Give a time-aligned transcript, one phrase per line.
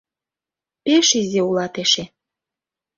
[0.83, 2.03] Пеш изи улат эше!